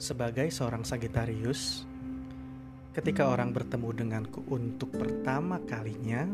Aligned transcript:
Sebagai 0.00 0.48
seorang 0.48 0.80
Sagitarius, 0.80 1.84
ketika 2.96 3.28
orang 3.28 3.52
bertemu 3.52 3.92
denganku 3.92 4.40
untuk 4.48 4.96
pertama 4.96 5.60
kalinya, 5.68 6.24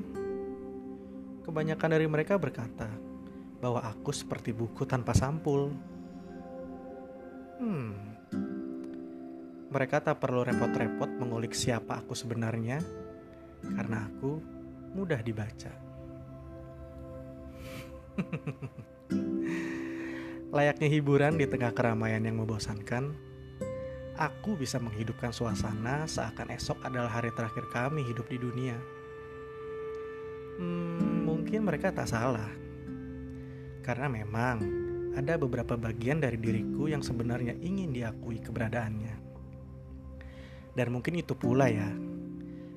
kebanyakan 1.43 1.99
dari 1.99 2.07
mereka 2.07 2.39
berkata 2.39 2.87
bahwa 3.59 3.83
aku 3.83 4.15
seperti 4.15 4.55
buku 4.55 4.87
tanpa 4.87 5.19
sampul. 5.19 5.75
Hmm, 7.59 7.91
mereka 9.75 9.99
tak 9.99 10.23
perlu 10.23 10.47
repot-repot 10.47 11.11
mengulik 11.19 11.51
siapa 11.51 11.99
aku 11.99 12.15
sebenarnya, 12.15 12.79
karena 13.67 14.07
aku 14.07 14.39
mudah 14.95 15.19
dibaca. 15.27 15.75
Layaknya 20.55 20.87
hiburan 20.87 21.35
di 21.35 21.51
tengah 21.51 21.75
keramaian 21.75 22.23
yang 22.23 22.39
membosankan, 22.39 23.35
aku 24.17 24.57
bisa 24.57 24.81
menghidupkan 24.81 25.31
suasana 25.31 26.09
seakan 26.09 26.49
esok 26.57 26.81
adalah 26.85 27.13
hari 27.21 27.31
terakhir 27.37 27.69
kami 27.69 28.01
hidup 28.05 28.25
di 28.33 28.41
dunia. 28.41 28.77
Hmm, 30.57 31.29
mungkin 31.29 31.69
mereka 31.69 31.93
tak 31.93 32.09
salah, 32.09 32.49
karena 33.85 34.09
memang 34.09 34.57
ada 35.13 35.37
beberapa 35.37 35.77
bagian 35.77 36.21
dari 36.21 36.41
diriku 36.41 36.89
yang 36.89 37.05
sebenarnya 37.05 37.57
ingin 37.61 37.93
diakui 37.93 38.41
keberadaannya. 38.41 39.15
Dan 40.77 40.93
mungkin 40.93 41.21
itu 41.21 41.37
pula 41.37 41.69
ya, 41.69 41.89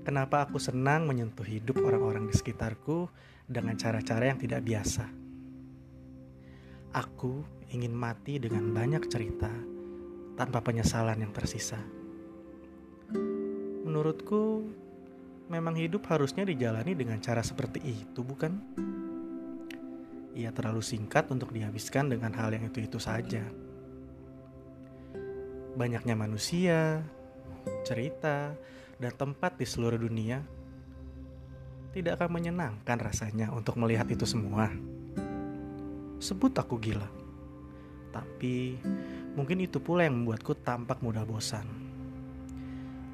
kenapa 0.03 0.48
aku 0.48 0.59
senang 0.59 1.07
menyentuh 1.07 1.43
hidup 1.48 1.79
orang-orang 1.84 2.27
di 2.27 2.35
sekitarku 2.35 3.12
dengan 3.48 3.76
cara-cara 3.76 4.31
yang 4.31 4.40
tidak 4.40 4.63
biasa. 4.63 5.07
Aku 6.95 7.43
ingin 7.71 7.91
mati 7.91 8.40
dengan 8.40 8.71
banyak 8.71 9.04
cerita 9.07 9.68
tanpa 10.40 10.63
penyesalan 10.63 11.20
yang 11.20 11.35
tersisa. 11.35 11.76
Menurutku, 13.84 14.63
memang 15.51 15.76
hidup 15.76 16.07
harusnya 16.07 16.48
dijalani 16.48 16.95
dengan 16.95 17.20
cara 17.20 17.43
seperti 17.43 17.84
itu, 17.84 18.23
bukan? 18.23 18.55
Ia 20.40 20.55
terlalu 20.55 20.79
singkat 20.79 21.27
untuk 21.27 21.51
dihabiskan 21.51 22.07
dengan 22.07 22.32
hal 22.40 22.55
yang 22.55 22.71
itu-itu 22.71 22.95
saja. 22.95 23.43
Banyaknya 25.76 26.15
manusia, 26.15 27.04
cerita, 27.84 28.55
dan 28.95 29.12
tempat 29.20 29.60
di 29.60 29.67
seluruh 29.67 29.99
dunia 29.99 30.40
tidak 31.91 32.15
akan 32.15 32.40
menyenangkan 32.40 32.95
rasanya 32.95 33.51
untuk 33.51 33.76
melihat 33.76 34.07
itu 34.07 34.23
semua. 34.23 34.71
Sebut 36.23 36.55
aku 36.55 36.79
gila, 36.79 37.07
tapi 38.15 38.79
Mungkin 39.40 39.63
itu 39.63 39.79
pula 39.79 40.04
yang 40.04 40.20
membuatku 40.20 40.51
tampak 40.68 40.99
mudah 40.99 41.23
bosan. 41.23 41.63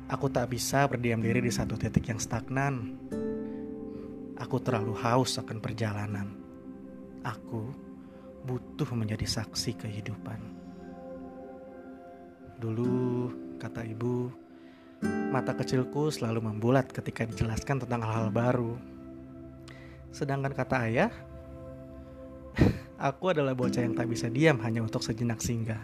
Aku 0.09 0.25
tak 0.25 0.49
bisa 0.49 0.89
berdiam 0.89 1.21
diri 1.21 1.37
di 1.37 1.53
satu 1.53 1.77
titik 1.77 2.09
yang 2.09 2.17
stagnan. 2.17 2.97
Aku 4.33 4.57
terlalu 4.57 4.97
haus 5.05 5.37
akan 5.37 5.61
perjalanan. 5.61 6.33
Aku 7.21 7.69
butuh 8.41 8.89
menjadi 8.97 9.21
saksi 9.21 9.77
kehidupan. 9.77 10.41
Dulu, 12.57 13.29
kata 13.61 13.85
ibu, 13.85 14.33
mata 15.29 15.53
kecilku 15.53 16.09
selalu 16.09 16.41
membulat 16.41 16.89
ketika 16.89 17.21
dijelaskan 17.29 17.85
tentang 17.85 18.01
hal-hal 18.01 18.33
baru. 18.33 18.73
Sedangkan 20.09 20.57
kata 20.57 20.89
ayah, 20.89 21.13
Aku 22.95 23.27
adalah 23.27 23.51
bocah 23.51 23.83
yang 23.83 23.91
tak 23.91 24.07
bisa 24.07 24.31
diam 24.31 24.55
hanya 24.63 24.79
untuk 24.79 25.03
sejenak 25.03 25.43
singgah. 25.43 25.83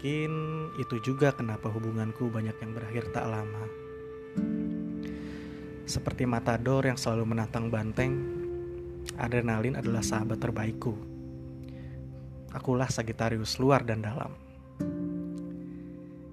Mungkin 0.00 0.32
itu 0.80 0.96
juga 1.12 1.28
kenapa 1.28 1.68
hubunganku 1.68 2.32
banyak 2.32 2.56
yang 2.56 2.72
berakhir 2.72 3.12
tak 3.12 3.28
lama. 3.28 3.68
Seperti 5.84 6.24
matador 6.24 6.88
yang 6.88 6.96
selalu 6.96 7.28
menantang 7.28 7.68
banteng, 7.68 8.16
adrenalin 9.20 9.76
adalah 9.76 10.00
sahabat 10.00 10.40
terbaikku. 10.40 10.96
Akulah 12.56 12.88
Sagitarius 12.88 13.60
luar 13.60 13.84
dan 13.84 14.00
dalam. 14.00 14.32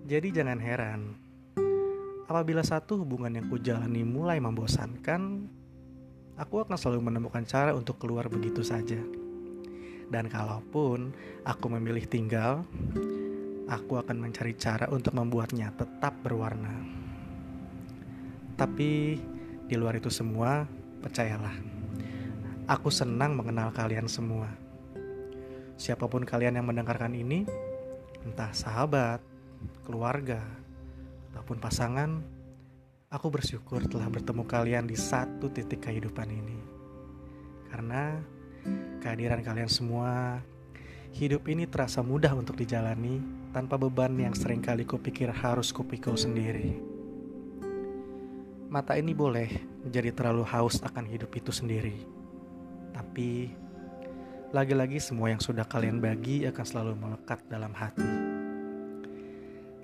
Jadi 0.07 0.31
jangan 0.31 0.63
heran 0.63 1.01
Apabila 2.31 2.63
satu 2.63 3.03
hubungan 3.03 3.35
yang 3.35 3.51
kujalani 3.51 4.07
mulai 4.07 4.39
membosankan, 4.39 5.43
aku 6.39 6.63
akan 6.63 6.79
selalu 6.79 7.11
menemukan 7.11 7.43
cara 7.43 7.75
untuk 7.75 7.99
keluar 7.99 8.31
begitu 8.31 8.63
saja. 8.63 9.03
Dan 10.07 10.31
kalaupun 10.31 11.11
aku 11.43 11.67
memilih 11.67 12.07
tinggal, 12.07 12.63
aku 13.67 13.99
akan 13.99 14.17
mencari 14.23 14.55
cara 14.55 14.87
untuk 14.87 15.11
membuatnya 15.15 15.75
tetap 15.75 16.15
berwarna. 16.23 16.71
Tapi 18.55 19.19
di 19.67 19.75
luar 19.75 19.99
itu 19.99 20.07
semua, 20.07 20.65
percayalah, 21.03 21.53
aku 22.65 22.87
senang 22.89 23.35
mengenal 23.35 23.69
kalian 23.75 24.07
semua. 24.07 24.49
Siapa 25.77 26.09
pun 26.09 26.25
kalian 26.25 26.57
yang 26.57 26.65
mendengarkan 26.65 27.13
ini, 27.13 27.45
entah 28.25 28.49
sahabat, 28.55 29.21
keluarga, 29.85 30.41
ataupun 31.31 31.61
pasangan, 31.61 32.17
aku 33.13 33.27
bersyukur 33.29 33.85
telah 33.85 34.09
bertemu 34.09 34.43
kalian 34.47 34.85
di 34.89 34.97
satu 34.97 35.53
titik 35.53 35.85
kehidupan 35.85 36.31
ini. 36.31 36.57
Karena 37.69 38.17
kehadiran 39.03 39.45
kalian 39.45 39.69
semua, 39.69 40.41
hidup 41.17 41.49
ini 41.49 41.65
terasa 41.65 42.05
mudah 42.05 42.29
untuk 42.37 42.61
dijalani 42.61 43.17
tanpa 43.49 43.73
beban 43.73 44.13
yang 44.21 44.37
sering 44.37 44.61
kali 44.61 44.85
kupikir 44.85 45.33
harus 45.33 45.73
kupikul 45.73 46.13
sendiri. 46.13 46.77
Mata 48.69 48.93
ini 48.93 49.17
boleh 49.17 49.49
menjadi 49.81 50.13
terlalu 50.13 50.45
haus 50.45 50.77
akan 50.85 51.09
hidup 51.09 51.33
itu 51.33 51.49
sendiri. 51.49 51.97
Tapi, 52.93 53.49
lagi-lagi 54.53 55.01
semua 55.01 55.33
yang 55.33 55.41
sudah 55.41 55.65
kalian 55.65 55.97
bagi 55.97 56.45
akan 56.45 56.65
selalu 56.69 56.93
melekat 56.93 57.41
dalam 57.49 57.73
hati. 57.73 58.13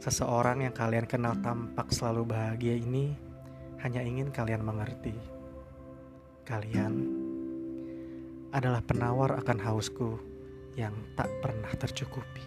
Seseorang 0.05 0.69
yang 0.69 0.75
kalian 0.77 1.09
kenal 1.09 1.33
tampak 1.41 1.89
selalu 1.89 2.29
bahagia 2.29 2.77
ini 2.77 3.17
hanya 3.81 4.05
ingin 4.05 4.29
kalian 4.29 4.61
mengerti. 4.61 5.17
Kalian 6.45 6.93
adalah 8.53 8.85
penawar 8.85 9.33
akan 9.41 9.57
hausku 9.57 10.32
yang 10.73 10.93
tak 11.13 11.29
pernah 11.41 11.69
tercukupi. 11.77 12.41